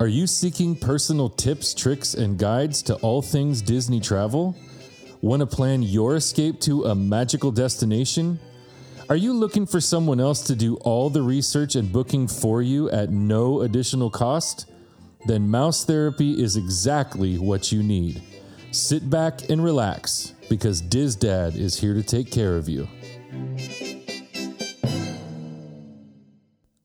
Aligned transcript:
Are 0.00 0.08
you 0.08 0.26
seeking 0.26 0.76
personal 0.76 1.28
tips, 1.28 1.74
tricks, 1.74 2.14
and 2.14 2.38
guides 2.38 2.80
to 2.84 2.94
all 3.02 3.20
things 3.20 3.60
Disney 3.60 4.00
travel? 4.00 4.56
Want 5.20 5.40
to 5.40 5.46
plan 5.46 5.82
your 5.82 6.16
escape 6.16 6.58
to 6.60 6.84
a 6.84 6.94
magical 6.94 7.52
destination? 7.52 8.40
Are 9.10 9.16
you 9.16 9.34
looking 9.34 9.66
for 9.66 9.78
someone 9.78 10.18
else 10.18 10.42
to 10.44 10.56
do 10.56 10.76
all 10.76 11.10
the 11.10 11.20
research 11.20 11.74
and 11.74 11.92
booking 11.92 12.28
for 12.28 12.62
you 12.62 12.88
at 12.90 13.10
no 13.10 13.60
additional 13.60 14.08
cost? 14.08 14.70
Then 15.26 15.50
Mouse 15.50 15.84
Therapy 15.84 16.42
is 16.42 16.56
exactly 16.56 17.36
what 17.36 17.70
you 17.70 17.82
need. 17.82 18.22
Sit 18.70 19.10
back 19.10 19.50
and 19.50 19.62
relax 19.62 20.32
because 20.48 20.80
Diz 20.80 21.14
Dad 21.14 21.56
is 21.56 21.78
here 21.78 21.92
to 21.92 22.02
take 22.02 22.30
care 22.30 22.56
of 22.56 22.70
you. 22.70 22.88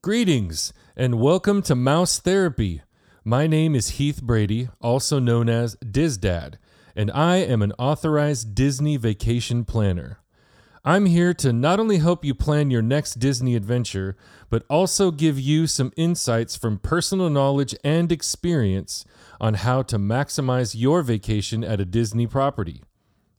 Greetings 0.01 0.73
and 0.97 1.21
welcome 1.21 1.61
to 1.61 1.75
Mouse 1.75 2.19
Therapy. 2.19 2.81
My 3.27 3.47
name 3.47 3.73
is 3.73 3.97
Heath 3.97 4.21
Brady, 4.21 4.69
also 4.81 5.17
known 5.17 5.49
as 5.49 5.77
Diz 5.77 6.15
Dad, 6.15 6.59
and 6.95 7.09
I 7.09 7.37
am 7.37 7.63
an 7.63 7.71
authorized 7.79 8.53
Disney 8.53 8.97
vacation 8.97 9.65
planner. 9.65 10.19
I'm 10.83 11.07
here 11.07 11.33
to 11.33 11.51
not 11.51 11.79
only 11.79 11.97
help 11.97 12.23
you 12.23 12.35
plan 12.35 12.69
your 12.69 12.83
next 12.83 13.15
Disney 13.15 13.55
adventure, 13.55 14.15
but 14.51 14.63
also 14.69 15.09
give 15.09 15.39
you 15.39 15.65
some 15.65 15.91
insights 15.97 16.55
from 16.55 16.77
personal 16.77 17.31
knowledge 17.31 17.75
and 17.83 18.11
experience 18.11 19.05
on 19.41 19.55
how 19.55 19.81
to 19.81 19.97
maximize 19.97 20.75
your 20.77 21.01
vacation 21.01 21.63
at 21.63 21.81
a 21.81 21.85
Disney 21.85 22.27
property. 22.27 22.83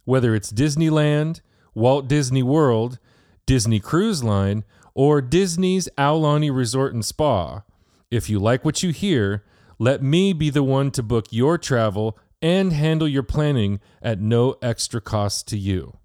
Whether 0.04 0.34
it's 0.34 0.50
Disneyland, 0.50 1.42
Walt 1.76 2.08
Disney 2.08 2.42
World, 2.42 2.98
Disney 3.46 3.78
Cruise 3.78 4.24
Line, 4.24 4.64
or 4.94 5.22
Disney's 5.22 5.88
Aulani 5.96 6.52
Resort 6.52 6.92
and 6.92 7.04
Spa, 7.04 7.62
if 8.10 8.28
you 8.28 8.40
like 8.40 8.64
what 8.64 8.82
you 8.82 8.90
hear, 8.90 9.44
let 9.78 10.02
me 10.02 10.32
be 10.32 10.50
the 10.50 10.62
one 10.62 10.90
to 10.92 11.02
book 11.02 11.26
your 11.30 11.58
travel 11.58 12.18
and 12.40 12.72
handle 12.72 13.08
your 13.08 13.22
planning 13.22 13.80
at 14.02 14.20
no 14.20 14.56
extra 14.62 15.00
cost 15.00 15.48
to 15.48 15.58
you. 15.58 15.98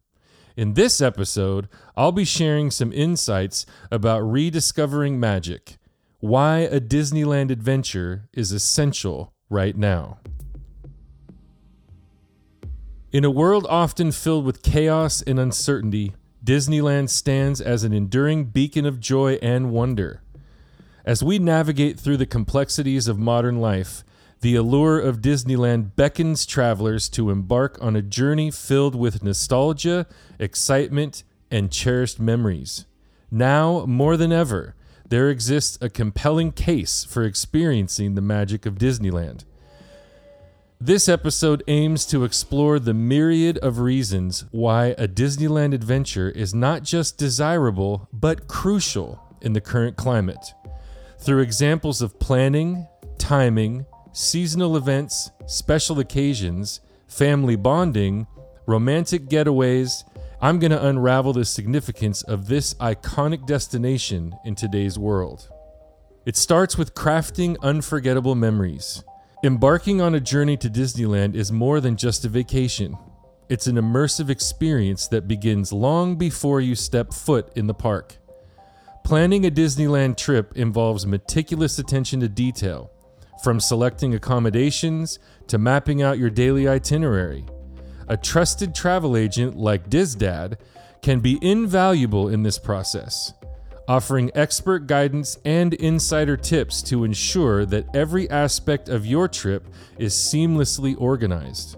In 0.58 0.74
this 0.74 1.02
episode, 1.02 1.70
I'll 1.96 2.12
be 2.12 2.26
sharing 2.26 2.72
some 2.72 2.92
insights 2.92 3.66
about 3.90 4.20
rediscovering 4.20 5.20
magic, 5.20 5.78
why 6.20 6.60
a 6.60 6.80
Disneyland 6.80 7.52
adventure 7.52 8.30
is 8.34 8.52
essential 8.52 9.34
right 9.50 9.76
now. 9.76 10.20
In 13.12 13.26
a 13.26 13.32
world 13.32 13.66
often 13.70 14.12
filled 14.12 14.46
with 14.46 14.64
chaos 14.64 15.22
and 15.22 15.40
uncertainty, 15.40 16.14
Disneyland 16.44 17.10
stands 17.10 17.62
as 17.62 17.84
an 17.84 17.94
enduring 17.94 18.46
beacon 18.46 18.86
of 18.86 19.00
joy 19.00 19.34
and 19.42 19.72
wonder. 19.72 20.22
As 21.06 21.24
we 21.24 21.40
navigate 21.40 22.00
through 22.00 22.18
the 22.18 22.26
complexities 22.26 23.08
of 23.08 23.18
modern 23.18 23.60
life, 23.60 24.04
the 24.42 24.56
allure 24.56 25.00
of 25.00 25.22
Disneyland 25.22 25.96
beckons 25.96 26.46
travelers 26.46 27.10
to 27.10 27.30
embark 27.30 27.78
on 27.82 27.96
a 27.96 28.02
journey 28.02 28.52
filled 28.52 28.96
with 28.96 29.24
nostalgia, 29.24 30.08
excitement, 30.40 31.24
and 31.50 31.72
cherished 31.72 32.20
memories. 32.20 32.86
Now, 33.30 33.86
more 33.86 34.18
than 34.18 34.32
ever, 34.32 34.76
there 35.08 35.30
exists 35.30 35.78
a 35.82 35.90
compelling 35.90 36.52
case 36.52 37.04
for 37.04 37.24
experiencing 37.24 38.16
the 38.16 38.22
magic 38.22 38.66
of 38.66 38.76
Disneyland. 38.76 39.46
This 40.80 41.08
episode 41.08 41.64
aims 41.68 42.06
to 42.08 42.24
explore 42.24 42.80
the 42.80 42.94
myriad 42.94 43.58
of 43.60 43.80
reasons 43.80 44.46
why 44.52 44.96
a 44.98 45.08
Disneyland 45.08 45.74
adventure 45.74 46.30
is 46.30 46.56
not 46.56 46.84
just 46.84 47.18
desirable, 47.18 48.08
but 48.12 48.48
crucial 48.48 49.22
in 49.42 49.54
the 49.54 49.62
current 49.62 49.96
climate. 49.96 50.54
Through 51.22 51.42
examples 51.42 52.02
of 52.02 52.18
planning, 52.18 52.88
timing, 53.20 53.86
seasonal 54.12 54.76
events, 54.76 55.30
special 55.46 56.00
occasions, 56.00 56.82
family 57.08 57.56
bonding, 57.56 58.26
romantic 58.66 59.30
getaways, 59.30 60.04
I'm 60.42 60.58
going 60.58 60.72
to 60.72 60.84
unravel 60.84 61.34
the 61.34 61.46
significance 61.46 62.24
of 62.24 62.48
this 62.48 62.74
iconic 62.76 63.46
destination 63.46 64.34
in 64.46 64.56
today's 64.56 64.98
world. 64.98 65.48
It 66.26 66.36
starts 66.36 66.76
with 66.76 66.96
crafting 66.96 67.56
unforgettable 67.62 68.34
memories. 68.34 69.04
Embarking 69.44 70.02
on 70.02 70.16
a 70.16 70.20
journey 70.20 70.58
to 70.58 70.72
Disneyland 70.72 71.36
is 71.36 71.52
more 71.52 71.80
than 71.80 71.98
just 71.98 72.26
a 72.26 72.30
vacation. 72.30 72.98
It's 73.48 73.68
an 73.68 73.76
immersive 73.76 74.32
experience 74.32 75.08
that 75.10 75.28
begins 75.28 75.72
long 75.72 76.16
before 76.16 76.62
you 76.62 76.74
step 76.74 77.14
foot 77.14 77.52
in 77.56 77.68
the 77.68 77.76
park. 77.76 78.18
Planning 79.04 79.46
a 79.46 79.52
Disneyland 79.52 80.16
trip 80.16 80.56
involves 80.56 81.06
meticulous 81.06 81.80
attention 81.80 82.20
to 82.22 82.30
detail 82.30 82.92
from 83.44 83.60
selecting 83.60 84.14
accommodations 84.14 85.20
to 85.48 85.58
mapping 85.58 86.02
out 86.02 86.20
your 86.20 86.30
daily 86.30 86.68
itinerary. 86.68 87.46
A 88.08 88.16
trusted 88.16 88.76
travel 88.76 89.18
agent 89.18 89.58
like 89.58 89.90
DizDad 89.90 90.58
can 91.02 91.20
be 91.20 91.40
invaluable 91.42 92.30
in 92.30 92.44
this 92.44 92.60
process, 92.60 93.34
offering 93.88 94.32
expert 94.36 94.86
guidance 94.86 95.38
and 95.44 95.74
insider 95.74 96.38
tips 96.38 96.82
to 96.84 97.04
ensure 97.04 97.66
that 97.66 97.94
every 97.96 98.30
aspect 98.30 98.88
of 98.88 99.06
your 99.06 99.28
trip 99.28 99.68
is 99.98 100.14
seamlessly 100.14 100.96
organized. 101.00 101.78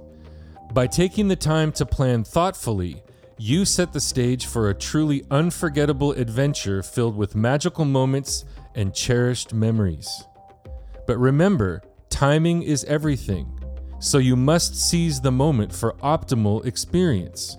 By 0.74 0.88
taking 0.88 1.28
the 1.28 1.36
time 1.36 1.72
to 1.74 1.86
plan 1.86 2.24
thoughtfully, 2.24 3.04
you 3.38 3.66
set 3.66 3.94
the 3.94 4.00
stage 4.00 4.46
for 4.46 4.70
a 4.70 4.76
truly 4.76 5.24
unforgettable 5.32 6.12
adventure 6.12 6.84
filled 6.84 7.16
with 7.16 7.36
magical 7.36 7.86
moments 7.86 8.46
and 8.76 8.94
cherished 8.94 9.54
memories. 9.54 10.26
But 11.08 11.18
remember, 11.18 11.82
timing 12.10 12.64
is 12.64 12.84
everything, 12.86 13.60
so 14.00 14.18
you 14.18 14.36
must 14.36 14.76
seize 14.76 15.20
the 15.20 15.32
moment 15.32 15.74
for 15.74 15.94
optimal 15.94 16.66
experience. 16.66 17.58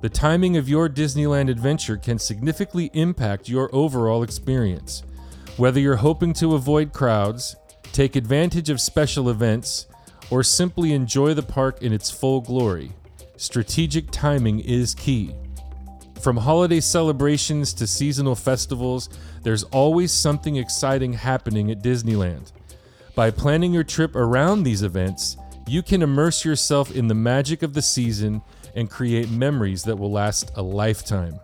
The 0.00 0.08
timing 0.08 0.56
of 0.56 0.68
your 0.68 0.88
Disneyland 0.88 1.50
adventure 1.50 1.96
can 1.96 2.18
significantly 2.18 2.90
impact 2.92 3.48
your 3.48 3.68
overall 3.74 4.22
experience. 4.22 5.02
Whether 5.56 5.80
you're 5.80 5.96
hoping 5.96 6.32
to 6.34 6.54
avoid 6.54 6.92
crowds, 6.92 7.56
take 7.92 8.14
advantage 8.14 8.70
of 8.70 8.80
special 8.80 9.28
events, 9.28 9.86
or 10.30 10.42
simply 10.42 10.92
enjoy 10.92 11.34
the 11.34 11.42
park 11.42 11.82
in 11.82 11.92
its 11.92 12.10
full 12.10 12.40
glory, 12.40 12.92
strategic 13.38 14.10
timing 14.10 14.60
is 14.60 14.94
key. 14.94 15.34
From 16.20 16.36
holiday 16.36 16.80
celebrations 16.80 17.72
to 17.74 17.86
seasonal 17.86 18.34
festivals, 18.34 19.08
there's 19.44 19.62
always 19.64 20.12
something 20.12 20.56
exciting 20.56 21.12
happening 21.12 21.70
at 21.70 21.82
Disneyland. 21.82 22.52
By 23.14 23.30
planning 23.30 23.72
your 23.72 23.84
trip 23.84 24.16
around 24.16 24.62
these 24.64 24.82
events, 24.82 25.36
you 25.68 25.82
can 25.82 26.02
immerse 26.02 26.44
yourself 26.44 26.94
in 26.94 27.06
the 27.06 27.14
magic 27.14 27.62
of 27.62 27.74
the 27.74 27.82
season 27.82 28.42
and 28.74 28.90
create 28.90 29.30
memories 29.30 29.84
that 29.84 29.96
will 29.96 30.10
last 30.10 30.50
a 30.56 30.62
lifetime. 30.62 31.38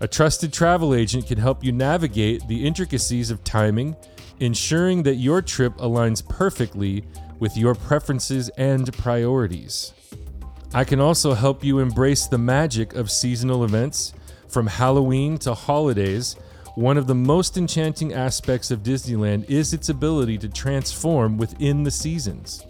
A 0.00 0.08
trusted 0.08 0.52
travel 0.52 0.94
agent 0.94 1.26
can 1.26 1.36
help 1.36 1.62
you 1.62 1.72
navigate 1.72 2.48
the 2.48 2.66
intricacies 2.66 3.30
of 3.30 3.44
timing, 3.44 3.94
ensuring 4.40 5.02
that 5.02 5.16
your 5.16 5.42
trip 5.42 5.76
aligns 5.76 6.26
perfectly 6.26 7.04
with 7.38 7.56
your 7.56 7.74
preferences 7.74 8.48
and 8.56 8.90
priorities. 8.94 9.92
I 10.72 10.84
can 10.84 11.00
also 11.00 11.34
help 11.34 11.64
you 11.64 11.80
embrace 11.80 12.26
the 12.26 12.38
magic 12.38 12.94
of 12.94 13.10
seasonal 13.10 13.64
events, 13.64 14.14
from 14.48 14.68
Halloween 14.68 15.36
to 15.38 15.54
holidays 15.54 16.36
one 16.76 16.96
of 16.96 17.08
the 17.08 17.14
most 17.14 17.56
enchanting 17.56 18.14
aspects 18.14 18.70
of 18.70 18.84
Disneyland 18.84 19.50
is 19.50 19.74
its 19.74 19.88
ability 19.88 20.38
to 20.38 20.48
transform 20.48 21.36
within 21.36 21.82
the 21.82 21.90
seasons. 21.90 22.64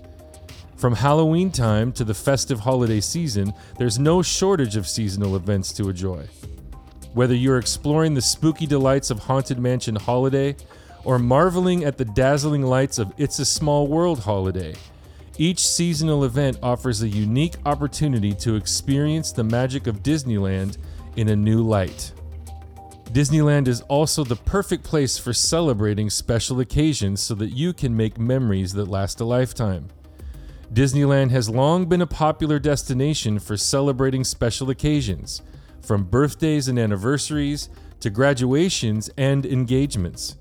From 0.77 0.95
Halloween 0.95 1.53
time 1.53 1.93
to 1.93 2.05
the 2.05 2.15
festive 2.15 2.61
holiday 2.61 3.01
season, 3.01 3.53
there's 3.79 3.99
no 3.99 4.23
shortage 4.23 4.77
of 4.77 4.89
seasonal 4.89 5.37
events 5.37 5.73
to 5.75 5.91
enjoy. 5.91 6.27
Whether 7.13 7.35
you're 7.35 7.59
exploring 7.59 8.15
the 8.15 8.23
spooky 8.23 8.67
delights 8.67 9.11
of 9.11 9.19
Haunted 9.19 9.59
Mansion 9.59 9.97
Holiday 9.97 10.57
or 11.05 11.19
marveling 11.19 11.85
at 11.85 11.99
the 11.99 12.07
dazzling 12.07 12.63
lights 12.63 12.99
of 12.99 13.13
It's 13.19 13.39
a 13.39 13.45
Small 13.45 13.87
World 13.87 14.21
Holiday, 14.21 14.75
each 15.41 15.67
seasonal 15.67 16.25
event 16.25 16.59
offers 16.63 17.01
a 17.01 17.09
unique 17.09 17.55
opportunity 17.65 18.35
to 18.35 18.57
experience 18.57 19.33
the 19.33 19.43
magic 19.43 19.87
of 19.87 20.03
Disneyland 20.03 20.77
in 21.17 21.31
a 21.31 21.35
new 21.37 21.63
light. 21.63 22.13
Disneyland 23.05 23.67
is 23.67 23.81
also 23.89 24.23
the 24.23 24.37
perfect 24.37 24.85
place 24.85 25.17
for 25.17 25.33
celebrating 25.33 26.11
special 26.11 26.61
occasions 26.61 27.23
so 27.23 27.35
that 27.37 27.57
you 27.57 27.73
can 27.73 27.97
make 27.97 28.19
memories 28.19 28.75
that 28.75 28.85
last 28.85 29.19
a 29.21 29.25
lifetime. 29.25 29.89
Disneyland 30.75 31.31
has 31.31 31.49
long 31.49 31.87
been 31.87 32.03
a 32.03 32.07
popular 32.07 32.59
destination 32.59 33.39
for 33.39 33.57
celebrating 33.57 34.25
special 34.25 34.69
occasions, 34.69 35.41
from 35.81 36.05
birthdays 36.05 36.69
and 36.69 36.79
anniversaries 36.79 37.71
to 38.01 38.11
graduations 38.11 39.09
and 39.17 39.47
engagements. 39.47 40.37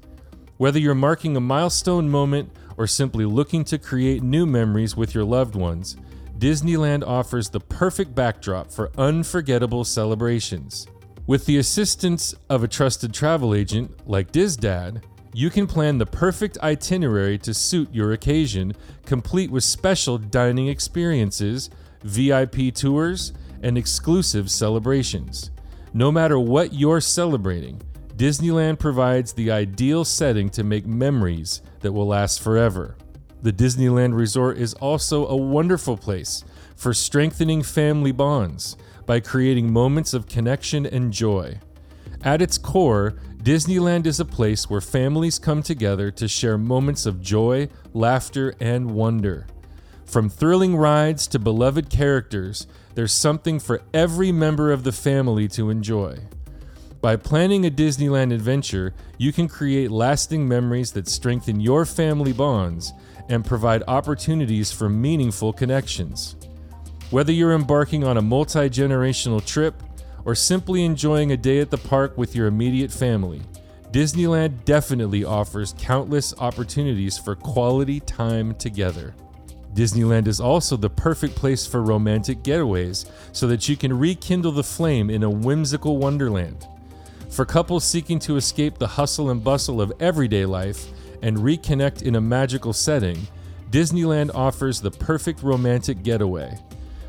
Whether 0.57 0.77
you're 0.77 0.93
marking 0.93 1.37
a 1.37 1.39
milestone 1.39 2.09
moment 2.09 2.51
or 2.79 2.87
simply 2.87 3.25
looking 3.25 3.63
to 3.65 3.77
create 3.77 4.23
new 4.23 4.45
memories 4.45 4.95
with 4.95 5.13
your 5.13 5.25
loved 5.25 5.53
ones, 5.53 5.97
Disneyland 6.39 7.05
offers 7.05 7.49
the 7.49 7.59
perfect 7.59 8.15
backdrop 8.15 8.71
for 8.71 8.89
unforgettable 8.97 9.83
celebrations. 9.83 10.87
With 11.27 11.45
the 11.45 11.57
assistance 11.57 12.33
of 12.49 12.63
a 12.63 12.67
trusted 12.69 13.13
travel 13.13 13.53
agent 13.53 14.07
like 14.07 14.31
DizDad, 14.31 15.03
You 15.33 15.51
can 15.51 15.67
plan 15.67 15.99
the 15.99 16.05
perfect 16.07 16.57
itinerary 16.63 17.37
to 17.39 17.53
suit 17.53 17.93
your 17.93 18.13
occasion, 18.13 18.73
complete 19.05 19.51
with 19.51 19.63
special 19.63 20.17
dining 20.17 20.69
experiences, 20.69 21.69
VIP 22.03 22.73
tours, 22.73 23.33
and 23.61 23.77
exclusive 23.77 24.49
celebrations. 24.49 25.51
No 25.93 26.11
matter 26.11 26.39
what 26.39 26.73
you're 26.73 27.01
celebrating, 27.01 27.79
Disneyland 28.19 28.79
provides 28.79 29.31
the 29.31 29.49
ideal 29.49 30.03
setting 30.03 30.49
to 30.49 30.61
make 30.61 30.85
memories 30.85 31.61
that 31.79 31.93
will 31.93 32.07
last 32.07 32.41
forever. 32.41 32.97
The 33.43 33.53
Disneyland 33.53 34.13
Resort 34.13 34.57
is 34.57 34.73
also 34.73 35.25
a 35.25 35.37
wonderful 35.37 35.95
place 35.95 36.43
for 36.75 36.93
strengthening 36.93 37.63
family 37.63 38.11
bonds 38.11 38.75
by 39.05 39.21
creating 39.21 39.71
moments 39.71 40.13
of 40.13 40.27
connection 40.27 40.85
and 40.85 41.13
joy. 41.13 41.59
At 42.21 42.41
its 42.41 42.57
core, 42.57 43.11
Disneyland 43.37 44.05
is 44.05 44.19
a 44.19 44.25
place 44.25 44.69
where 44.69 44.81
families 44.81 45.39
come 45.39 45.63
together 45.63 46.11
to 46.11 46.27
share 46.27 46.57
moments 46.57 47.05
of 47.05 47.21
joy, 47.21 47.69
laughter, 47.93 48.53
and 48.59 48.91
wonder. 48.91 49.47
From 50.03 50.27
thrilling 50.27 50.75
rides 50.75 51.25
to 51.27 51.39
beloved 51.39 51.89
characters, 51.89 52.67
there's 52.95 53.13
something 53.13 53.59
for 53.59 53.81
every 53.93 54.33
member 54.33 54.73
of 54.73 54.83
the 54.83 54.91
family 54.91 55.47
to 55.47 55.69
enjoy. 55.69 56.19
By 57.01 57.15
planning 57.15 57.65
a 57.65 57.71
Disneyland 57.71 58.33
adventure, 58.33 58.93
you 59.17 59.31
can 59.31 59.47
create 59.47 59.89
lasting 59.89 60.45
memories 60.45 60.91
that 60.91 61.07
strengthen 61.07 61.61
your 61.61 61.85
family 61.85 62.33
bonds 62.33 62.91
and 63.29 63.45
provide 63.45 63.83
opportunities 63.87 64.73
for 64.73 64.89
meaningful 64.89 65.53
connections. 65.53 66.35
Whether 67.09 67.31
you're 67.31 67.53
embarking 67.53 68.03
on 68.03 68.17
a 68.17 68.21
multi 68.21 68.69
generational 68.69 69.45
trip 69.45 69.81
or 70.25 70.35
simply 70.35 70.83
enjoying 70.83 71.31
a 71.31 71.37
day 71.37 71.59
at 71.59 71.71
the 71.71 71.77
park 71.77 72.17
with 72.17 72.35
your 72.35 72.47
immediate 72.47 72.91
family, 72.91 73.43
Disneyland 73.91 74.65
definitely 74.65 75.23
offers 75.23 75.73
countless 75.79 76.33
opportunities 76.37 77.17
for 77.17 77.33
quality 77.33 78.01
time 78.01 78.53
together. 78.55 79.15
Disneyland 79.73 80.27
is 80.27 80.41
also 80.41 80.75
the 80.75 80.89
perfect 80.89 81.35
place 81.35 81.65
for 81.65 81.81
romantic 81.81 82.39
getaways 82.39 83.09
so 83.31 83.47
that 83.47 83.69
you 83.69 83.77
can 83.77 83.97
rekindle 83.97 84.51
the 84.51 84.63
flame 84.63 85.09
in 85.09 85.23
a 85.23 85.29
whimsical 85.29 85.95
wonderland. 85.95 86.67
For 87.29 87.45
couples 87.45 87.83
seeking 87.83 88.19
to 88.19 88.37
escape 88.37 88.77
the 88.77 88.87
hustle 88.87 89.29
and 89.29 89.43
bustle 89.43 89.81
of 89.81 89.93
everyday 89.99 90.45
life 90.45 90.87
and 91.21 91.37
reconnect 91.37 92.01
in 92.01 92.15
a 92.15 92.21
magical 92.21 92.73
setting, 92.73 93.27
Disneyland 93.69 94.33
offers 94.33 94.81
the 94.81 94.91
perfect 94.91 95.43
romantic 95.43 96.01
getaway. 96.01 96.57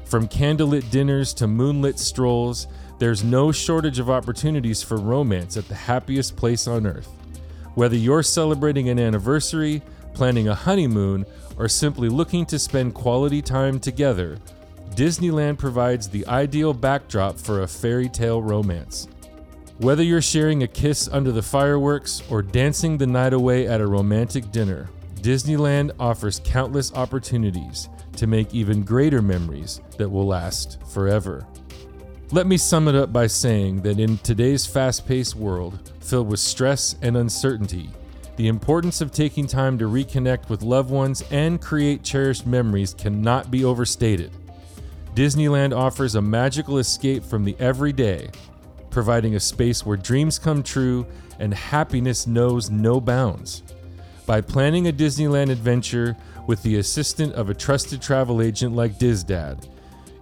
From 0.05 0.29
candlelit 0.29 0.91
dinners 0.91 1.33
to 1.35 1.47
moonlit 1.47 1.99
strolls, 1.99 2.67
there's 2.99 3.25
no 3.25 3.51
shortage 3.51 3.99
of 3.99 4.11
opportunities 4.11 4.83
for 4.83 4.99
romance 4.99 5.57
at 5.57 5.69
the 5.69 5.75
happiest 5.75 6.37
place 6.37 6.67
on 6.67 6.87
earth. 6.87 7.09
Whether 7.75 7.97
you're 7.97 8.23
celebrating 8.23 8.91
an 8.91 8.99
anniversary, 8.99 9.81
planning 10.13 10.49
a 10.49 10.55
honeymoon, 10.55 11.25
or 11.57 11.69
simply 11.69 12.09
looking 12.09 12.45
to 12.47 12.59
spend 12.59 12.95
quality 12.95 13.41
time 13.41 13.81
together, 13.81 14.39
Disneyland 14.91 15.57
provides 15.59 16.09
the 16.09 16.27
ideal 16.27 16.75
backdrop 16.75 17.39
for 17.39 17.63
a 17.63 17.69
fairy 17.69 18.09
tale 18.09 18.43
romance. 18.43 19.09
Whether 19.81 20.03
you're 20.03 20.21
sharing 20.21 20.63
a 20.63 20.69
kiss 20.69 21.09
under 21.09 21.33
the 21.33 21.41
fireworks 21.41 22.23
or 22.29 22.43
dancing 22.43 22.99
the 22.99 23.07
night 23.07 23.33
away 23.33 23.67
at 23.67 23.81
a 23.81 23.87
romantic 23.87 24.53
dinner, 24.53 24.91
Disneyland 25.23 25.93
offers 25.99 26.43
countless 26.45 26.93
opportunities 26.93 27.89
to 28.17 28.27
make 28.27 28.55
even 28.55 28.83
greater 28.83 29.23
memories 29.23 29.81
that 29.97 30.11
will 30.11 30.27
last 30.27 30.77
forever. 30.93 31.47
Let 32.31 32.47
me 32.47 32.59
sum 32.59 32.89
it 32.89 32.95
up 32.95 33.11
by 33.11 33.27
saying 33.27 33.81
that 33.81 33.99
in 33.99 34.19
today's 34.19 34.67
fast 34.67 35.09
paced 35.09 35.35
world, 35.35 35.93
filled 36.01 36.29
with 36.29 36.41
stress 36.41 36.97
and 37.01 37.17
uncertainty, 37.17 37.89
the 38.37 38.49
importance 38.49 39.01
of 39.01 39.13
taking 39.13 39.47
time 39.47 39.79
to 39.79 39.87
reconnect 39.87 40.51
with 40.51 40.61
loved 40.61 40.91
ones 40.91 41.25
and 41.31 41.59
create 41.59 42.03
cherished 42.03 42.47
memories 42.47 42.93
cannot 42.93 43.51
be 43.51 43.65
overstated. 43.65 44.31
Disneyland 45.15 45.75
offers 45.75 46.17
a 46.17 46.23
magical 46.23 46.77
escape 46.77 47.25
from 47.25 47.45
the 47.45 47.57
everyday, 47.59 48.29
providing 48.91 49.35
a 49.35 49.41
space 49.41 49.85
where 49.85 49.97
dreams 49.97 50.39
come 50.39 50.63
true 50.63 51.07
and 51.39 51.55
happiness 51.55 52.27
knows 52.27 52.71
no 52.71 53.01
bounds. 53.01 53.63
By 54.27 54.41
planning 54.41 54.89
a 54.89 54.93
Disneyland 54.93 55.51
adventure 55.51 56.17
with 56.47 56.63
the 56.63 56.77
assistance 56.77 57.35
of 57.35 57.51
a 57.51 57.55
trusted 57.55 58.01
travel 58.01 58.41
agent 58.41 58.75
like 58.75 58.99
DizDad, 58.99 59.69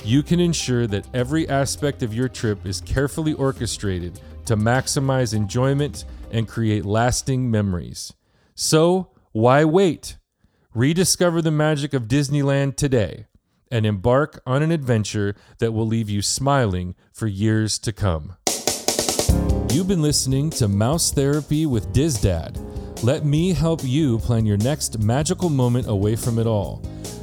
you 0.05 0.23
can 0.23 0.41
ensure 0.41 0.87
that 0.87 1.07
every 1.13 1.49
aspect 1.49 2.03
of 2.03 2.15
your 2.15 2.29
trip 2.29 2.65
is 2.65 2.81
carefully 2.81 3.35
orchestrated 3.35 4.21
to 4.47 4.57
maximize 4.57 5.35
enjoyment 5.35 6.05
and 6.31 6.49
create 6.49 6.85
lasting 6.87 7.51
memories. 7.51 8.15
So, 8.55 9.11
why 9.33 9.65
wait? 9.65 10.17
Rediscover 10.75 11.43
the 11.43 11.51
magic 11.51 11.93
of 11.93 12.09
Disneyland 12.09 12.77
today 12.77 13.27
and 13.71 13.85
embark 13.85 14.41
on 14.47 14.63
an 14.63 14.71
adventure 14.71 15.35
that 15.59 15.73
will 15.73 15.87
leave 15.87 16.09
you 16.09 16.23
smiling 16.23 16.95
for 17.13 17.27
years 17.27 17.79
to 17.81 17.93
come. 17.93 18.38
You've 19.71 19.89
been 19.89 20.03
listening 20.03 20.51
to 20.51 20.69
Mouse 20.69 21.13
Therapy 21.13 21.67
with 21.67 21.93
DizDad. 21.93 23.03
Let 23.03 23.25
me 23.25 23.53
help 23.53 23.81
you 23.85 24.19
plan 24.19 24.47
your 24.47 24.57
next 24.57 24.99
magical 24.99 25.51
moment 25.51 25.89
away 25.89 26.17
from 26.17 26.39
it 26.39 26.47
all. 26.47 26.83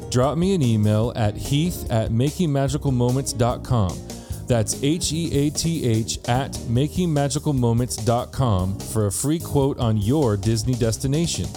Drop 0.10 0.38
me 0.38 0.56
an 0.56 0.62
email 0.62 1.12
at 1.16 1.36
heath 1.36 1.90
at 1.92 2.12
makingmagicalmoments.com 2.12 4.06
that's 4.48 4.82
H 4.84 5.12
E 5.12 5.34
A 5.34 5.50
T 5.50 5.84
H 5.86 6.20
at 6.28 6.52
makingmagicalmoments.com 6.52 8.80
for 8.80 9.08
a 9.08 9.12
free 9.12 9.40
quote 9.40 9.80
on 9.80 9.98
your 9.98 10.38
Disney 10.38 10.76
destination. 10.76 11.50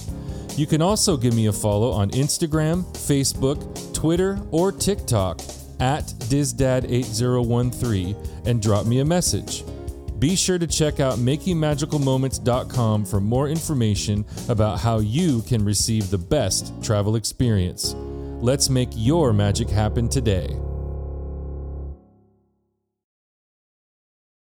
You 0.56 0.66
can 0.66 0.80
also 0.82 1.16
give 1.16 1.34
me 1.34 1.46
a 1.46 1.52
follow 1.52 1.92
on 1.92 2.10
Instagram, 2.10 2.82
Facebook, 2.96 3.94
Twitter, 3.94 4.40
or 4.50 4.72
TikTok 4.72 5.40
at 5.80 6.06
DizDad8013 6.06 8.46
and 8.46 8.60
drop 8.60 8.84
me 8.86 8.98
a 9.00 9.04
message. 9.04 9.62
Be 10.18 10.34
sure 10.34 10.58
to 10.58 10.66
check 10.66 10.98
out 10.98 11.18
makingmagicalmoments.com 11.18 13.04
for 13.04 13.20
more 13.20 13.48
information 13.48 14.24
about 14.48 14.80
how 14.80 14.98
you 14.98 15.42
can 15.42 15.64
receive 15.64 16.10
the 16.10 16.18
best 16.18 16.72
travel 16.82 17.14
experience. 17.14 17.94
Let's 18.40 18.68
make 18.68 18.88
your 18.94 19.32
magic 19.32 19.68
happen 19.68 20.08
today. 20.08 20.56